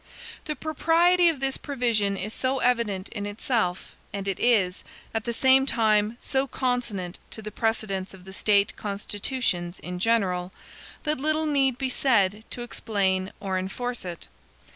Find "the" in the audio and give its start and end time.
0.45-0.55, 5.25-5.31, 7.39-7.51, 8.25-8.33